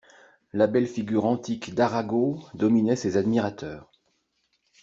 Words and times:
La 0.51 0.65
belle 0.65 0.87
figure 0.87 1.25
antique 1.25 1.75
d'Arago 1.75 2.39
dominait 2.55 2.95
ses 2.95 3.17
admirateurs. 3.17 3.87